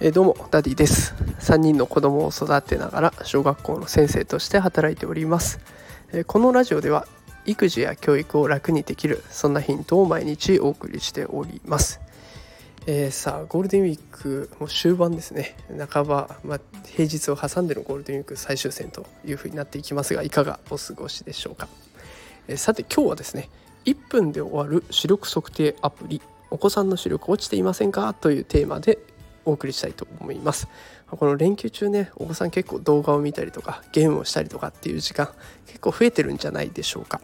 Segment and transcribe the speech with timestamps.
[0.00, 1.14] えどうもダディです。
[1.40, 5.58] 3人の子供を育てながら小学校の先生として働いております。
[6.12, 7.06] えこのラジオでは
[7.46, 12.00] 育児や教育を楽にできるそんなヒントを毎日お送りしております。
[12.86, 15.56] えー、さあゴールデンウィークも終盤ですね。
[15.90, 21.68] 半ば、まあ、平日を挟んでのゴールデンウィーク最終戦というふうになっていきますがいかがお過ごしでしょうか、
[22.46, 23.50] えー、さて今日はですね
[23.84, 26.20] 1分で終わる視力測定アプリ。
[26.50, 28.14] お子さんの視力落ちていませんか？
[28.14, 28.98] というテーマで
[29.44, 30.68] お送りしたいと思います。
[31.10, 35.30] この連休中ねお子さん結構動画を見たりとかゲームをしたりとかっていう時間
[35.66, 37.20] 結構増えてるんじゃないでしょうか。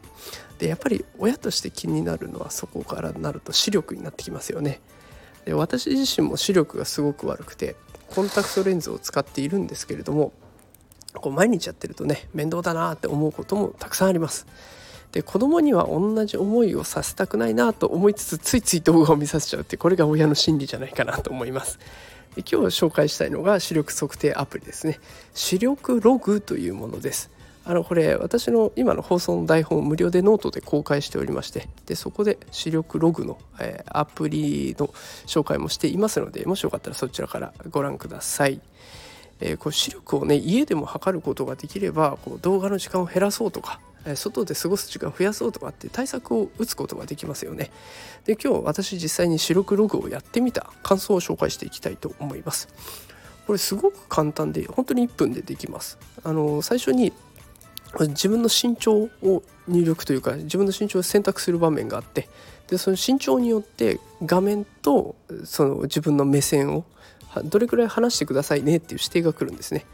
[0.58, 4.80] でやっぱり親として気になるのはそこからなると視力になってきますよね。
[5.44, 7.76] で私自身も視力がすごく悪くて
[8.14, 10.32] コンタクトレンズを使っているんですけれども
[11.14, 14.46] こう毎日やってるとね面倒だなって思うこともたくさんあります。
[15.14, 21.78] で子供には同じ思いをさせたくないなと思いつつついつい動画を見させちゃうってこれが親の心理じゃないかなと思います。
[22.34, 24.98] で今日紹介したいのが視力測定アプリですね。
[25.32, 27.30] 視力ログというものです。
[27.64, 34.88] あのこれ私の今の放送の台本を無料でノートで公開しておりましてでそこで視力ログの、えー、アプリの
[35.26, 38.60] 紹介もしていますのでもしよかったらそちらからご覧ください。
[39.40, 43.78] えー、こう視力をね家でも測ることができればこう動画の時間を減らそうとか
[44.14, 47.70] 外で過ごす時間を増やそうとかって対策を打つことができますよね。
[48.26, 52.68] で今日私実際に視力ログをやってみた感想を紹介していきたいと思います。
[53.46, 55.98] これすごく簡単で本当に1分でできます。
[56.22, 57.12] あの最初に
[58.00, 62.28] 自分の身長を入力というか自分の身長を選択する場面があって
[62.68, 65.14] でその身長によって画面と
[65.44, 66.84] その自分の目線を
[67.44, 69.84] どれくらい離してくださいねっていう指定が来るんですね。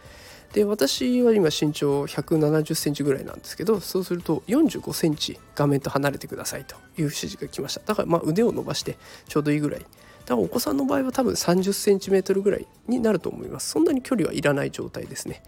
[0.53, 7.83] で私は今身長170センチぐらいなんですけどそうすると45センチ画面と離れてくださいという指示が来ました。
[7.87, 8.99] だからまあ腕を伸ばして
[9.29, 9.81] ちょうどいいぐらい。
[9.81, 9.89] だか
[10.35, 13.71] らお子さんの場合は多分30センチメートルぐらいになると思います。
[13.71, 15.43] そんなに距離はいらない状態ですね。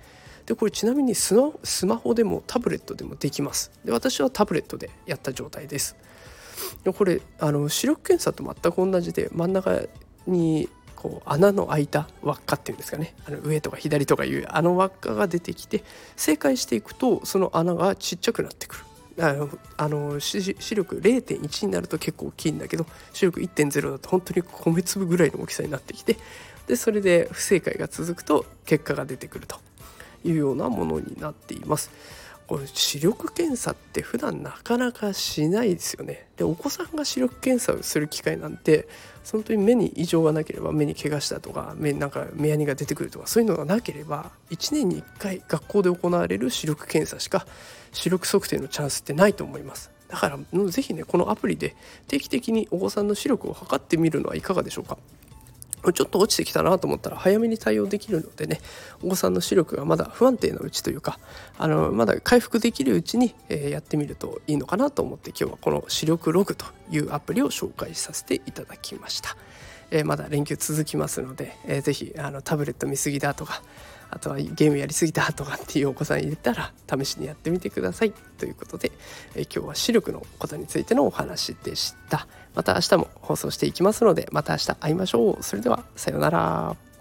[0.47, 3.73] でこれちなみにスマスマホでもタブレットでもできます。
[3.85, 5.97] で私はタブレットでやった状態です。
[6.85, 9.81] でこれあの視力検査と全く同じで真ん中
[10.27, 10.69] に
[11.03, 15.83] こう穴の開いた輪っかっていうんですかねあの上とか左とかいうあの輪っかが出てきて
[16.15, 18.85] 正解していくとその穴がちっちゃくなってく
[19.17, 26.17] るあのあの視力0.1になると結構大きいんだけど視力1.0だと本当に米粒ぐらいの大きさになってきて
[26.69, 29.57] でそれで不正解が続くと結果が出てくると
[30.25, 31.91] いうようなものになっています。
[32.47, 36.27] これ視力検査って普段なかなかしないですよね。
[36.37, 38.89] でお子さんが視力検査をする機会なんて
[39.31, 47.47] 本当に目に異常がなければ目に怪我したとか目なんか目やにが出てくるとかそういうのがなければ1年に1回学校で行われる視力検査しか
[47.93, 49.91] 視力測定のチャンスってないと思います。
[50.09, 50.39] だから
[50.69, 51.75] 是非ねこのアプリで
[52.07, 54.99] 定期的にお子さんの視力を測ってみるのはいかがでしょうか。
[55.91, 58.61] ちょっと落ちてきたなと思ったら早めに対応できるのでね
[59.03, 61.19] お子さんの視力がまだ不安定なうちというか
[61.59, 69.37] あのまだ回復できるうちに、え、やってみるといいのかなと思って今日はこの視力ログというアプリを紹介させていただきました、
[69.91, 73.63] え、まだ連休続きますので、えー、ぜひあのタブレット見過ぎだとか
[74.15, 78.93] あとはゲームやりすぎたとかっていうお子さんいたら試しにやってみてくださいということで、
[79.35, 82.27] え今日は視力のことについてのお話でした。
[82.55, 85.43] また明日も放送していきますのでまた明日会いましょう。
[85.43, 86.92] それではさようなら。